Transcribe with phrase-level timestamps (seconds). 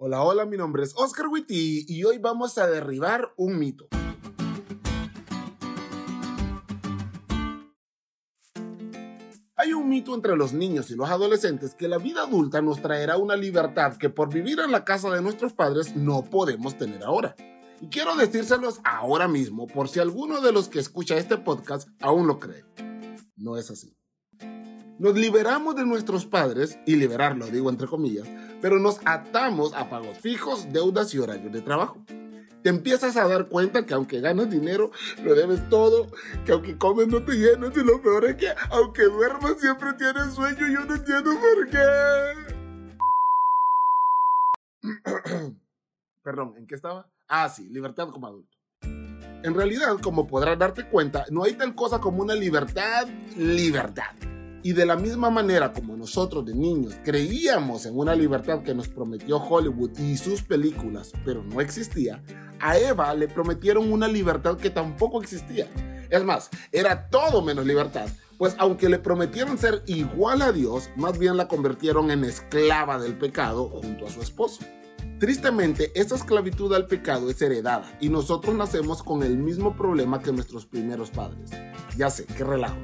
[0.00, 3.88] Hola, hola, mi nombre es Oscar Witty y hoy vamos a derribar un mito.
[9.56, 13.16] Hay un mito entre los niños y los adolescentes que la vida adulta nos traerá
[13.16, 17.34] una libertad que por vivir en la casa de nuestros padres no podemos tener ahora.
[17.80, 22.28] Y quiero decírselos ahora mismo por si alguno de los que escucha este podcast aún
[22.28, 22.64] lo cree.
[23.34, 23.97] No es así.
[24.98, 28.26] Nos liberamos de nuestros padres, y liberarlo digo entre comillas,
[28.60, 32.02] pero nos atamos a pagos fijos, deudas y horarios de trabajo.
[32.64, 34.90] Te empiezas a dar cuenta que aunque ganas dinero,
[35.22, 36.08] lo debes todo,
[36.44, 40.34] que aunque comes no te llenas y lo peor es que aunque duermas siempre tienes
[40.34, 41.86] sueño y yo no entiendo por qué.
[46.24, 47.08] Perdón, ¿en qué estaba?
[47.28, 48.58] Ah, sí, libertad como adulto.
[48.82, 53.06] En realidad, como podrás darte cuenta, no hay tal cosa como una libertad,
[53.36, 54.16] libertad.
[54.68, 58.86] Y de la misma manera como nosotros de niños creíamos en una libertad que nos
[58.86, 62.22] prometió Hollywood y sus películas, pero no existía,
[62.60, 65.68] a Eva le prometieron una libertad que tampoco existía.
[66.10, 71.18] Es más, era todo menos libertad, pues aunque le prometieron ser igual a Dios, más
[71.18, 74.66] bien la convirtieron en esclava del pecado junto a su esposo.
[75.18, 80.30] Tristemente, esa esclavitud al pecado es heredada y nosotros nacemos con el mismo problema que
[80.30, 81.52] nuestros primeros padres.
[81.96, 82.76] Ya sé, qué relajo.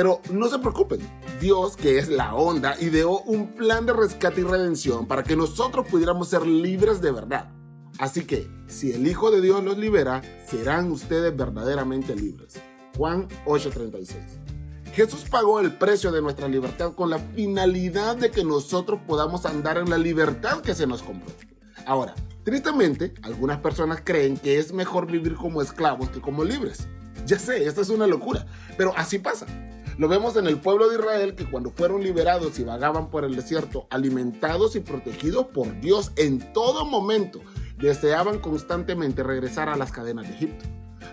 [0.00, 1.00] Pero no se preocupen,
[1.42, 5.86] Dios, que es la onda, ideó un plan de rescate y redención para que nosotros
[5.90, 7.50] pudiéramos ser libres de verdad.
[7.98, 12.54] Así que, si el Hijo de Dios los libera, serán ustedes verdaderamente libres.
[12.96, 14.16] Juan 8:36.
[14.94, 19.76] Jesús pagó el precio de nuestra libertad con la finalidad de que nosotros podamos andar
[19.76, 21.30] en la libertad que se nos compró.
[21.84, 26.88] Ahora, tristemente, algunas personas creen que es mejor vivir como esclavos que como libres.
[27.26, 28.46] Ya sé, esta es una locura,
[28.78, 29.46] pero así pasa.
[30.00, 33.36] Lo vemos en el pueblo de Israel que cuando fueron liberados y vagaban por el
[33.36, 37.42] desierto, alimentados y protegidos por Dios en todo momento,
[37.76, 40.64] deseaban constantemente regresar a las cadenas de Egipto.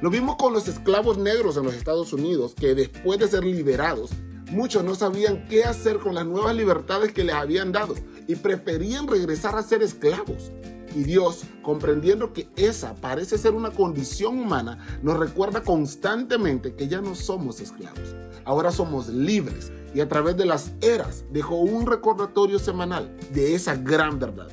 [0.00, 4.12] Lo vimos con los esclavos negros en los Estados Unidos, que después de ser liberados,
[4.52, 7.96] muchos no sabían qué hacer con las nuevas libertades que les habían dado
[8.28, 10.52] y preferían regresar a ser esclavos.
[10.96, 17.02] Y Dios, comprendiendo que esa parece ser una condición humana, nos recuerda constantemente que ya
[17.02, 18.14] no somos esclavos.
[18.46, 23.76] Ahora somos libres y a través de las eras dejó un recordatorio semanal de esa
[23.76, 24.48] gran verdad,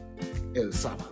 [0.53, 1.11] el sábado.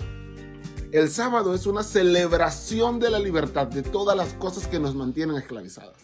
[0.91, 5.37] El sábado es una celebración de la libertad de todas las cosas que nos mantienen
[5.37, 5.95] esclavizadas.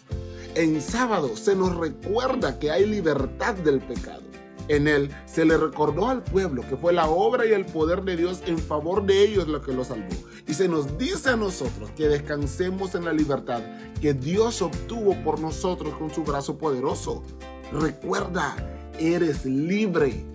[0.55, 4.21] En sábado se nos recuerda que hay libertad del pecado
[4.67, 8.17] en él se le recordó al pueblo que fue la obra y el poder de
[8.17, 10.15] Dios en favor de ellos lo que los salvó.
[10.47, 13.61] Y se nos dice a nosotros que descansemos en la libertad
[14.01, 17.23] que Dios obtuvo por nosotros con su brazo poderoso.
[17.71, 18.55] Recuerda,
[18.99, 20.25] eres libre.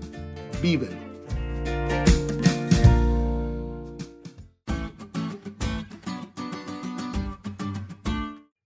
[0.62, 1.02] Vívelo.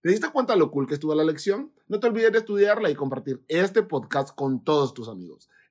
[0.06, 1.72] ¿Te diste cuenta lo cool que estuvo la lección?
[1.88, 5.48] No te olvides de estudiarla y compartir este podcast con todos tus amigos.